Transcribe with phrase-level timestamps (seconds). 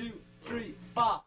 [0.00, 0.12] two,
[0.46, 1.20] three, four.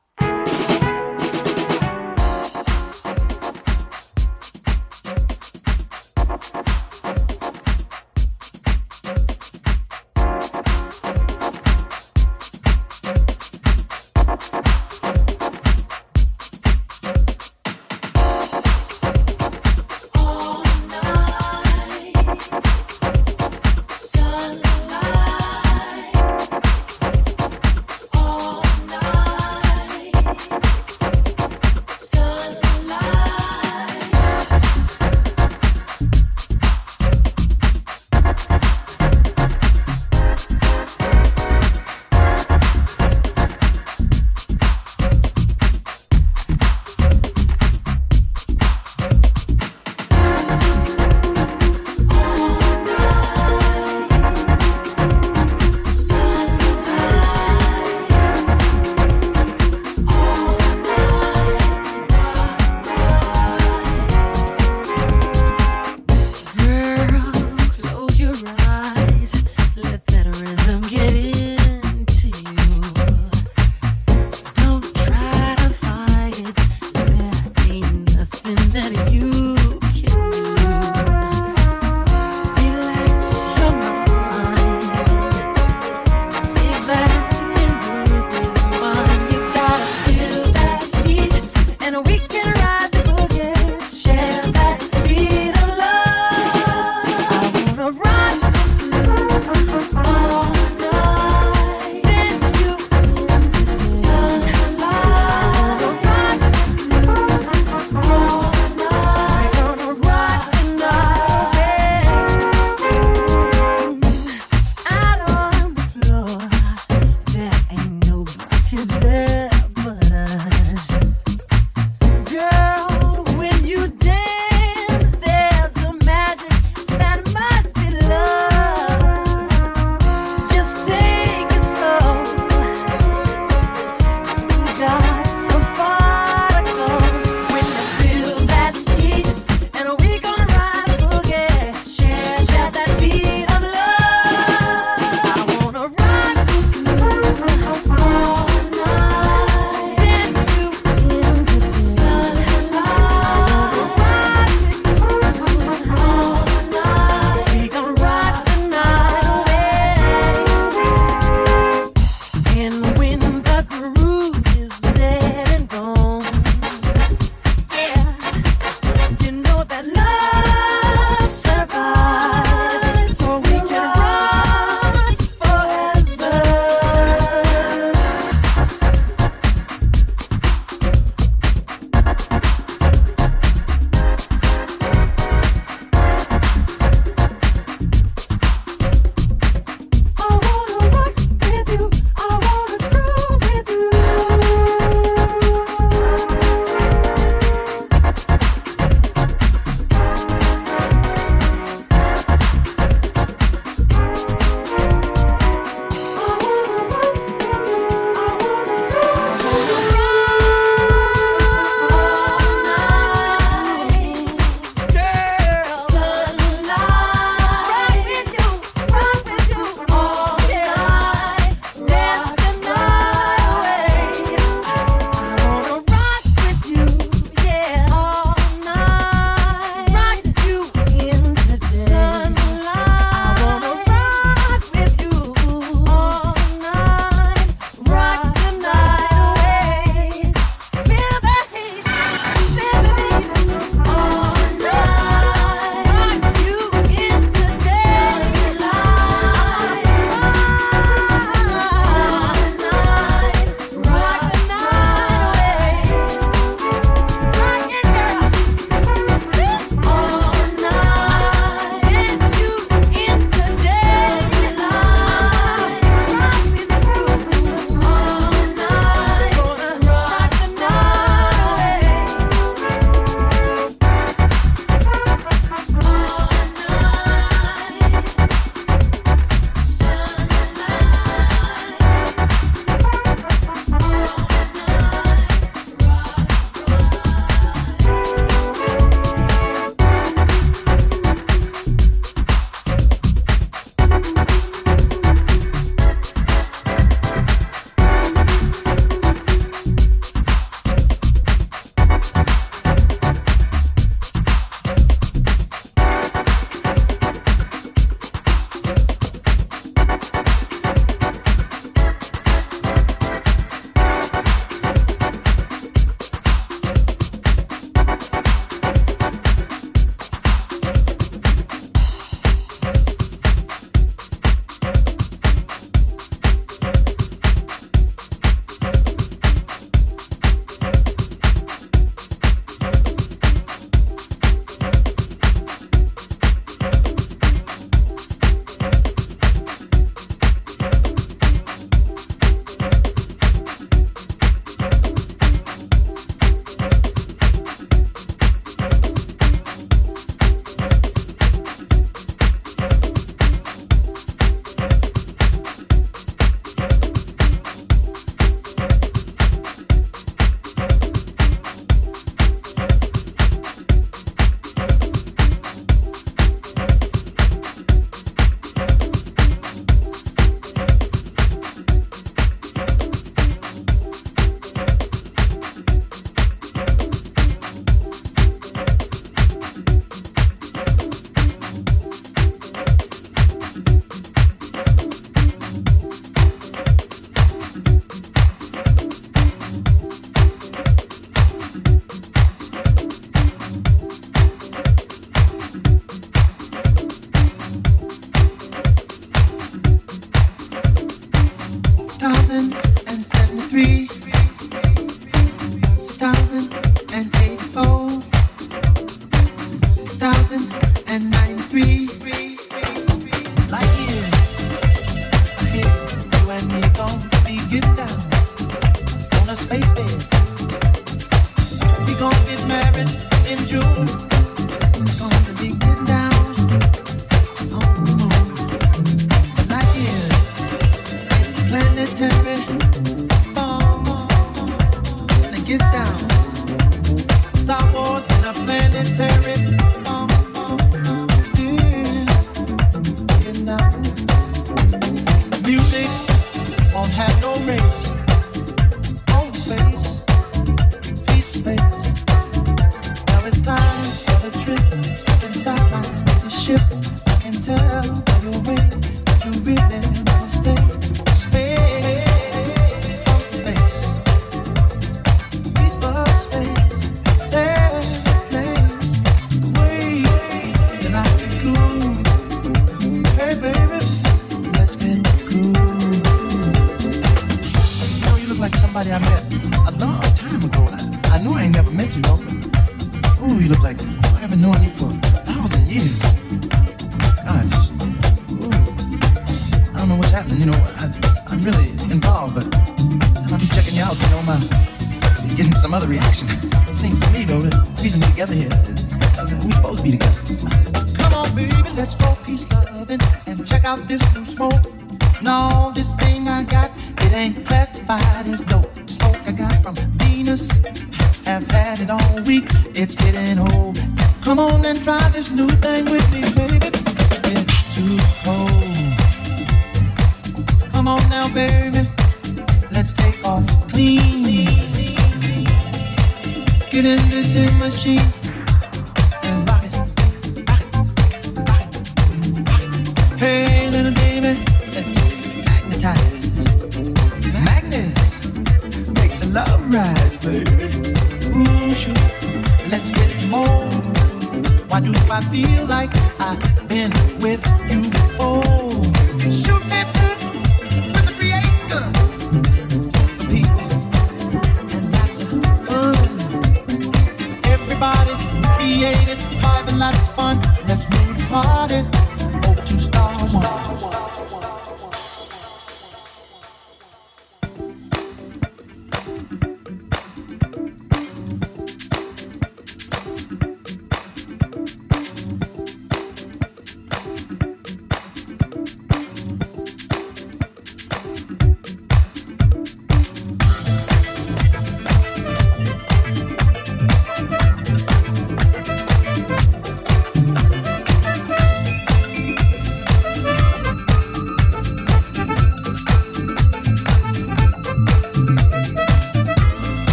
[527.63, 528.22] Right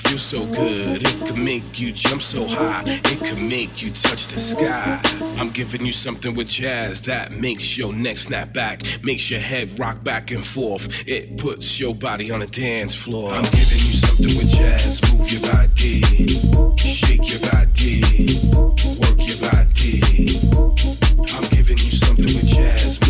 [0.00, 1.02] feel so good.
[1.02, 2.82] It could make you jump so high.
[2.86, 5.00] It could make you touch the sky.
[5.38, 9.78] I'm giving you something with jazz that makes your neck snap back, makes your head
[9.78, 11.08] rock back and forth.
[11.08, 13.30] It puts your body on the dance floor.
[13.32, 15.00] I'm giving you something with jazz.
[15.12, 16.00] Move your body,
[16.76, 18.00] shake your body,
[19.00, 20.00] work your body.
[21.34, 23.09] I'm giving you something with jazz.